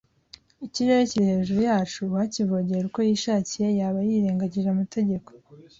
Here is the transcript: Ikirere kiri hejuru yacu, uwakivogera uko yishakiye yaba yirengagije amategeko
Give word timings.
Ikirere 0.65 1.01
kiri 1.09 1.25
hejuru 1.31 1.59
yacu, 1.69 1.99
uwakivogera 2.05 2.83
uko 2.89 2.99
yishakiye 3.07 3.67
yaba 3.79 3.99
yirengagije 4.09 4.67
amategeko 4.71 5.29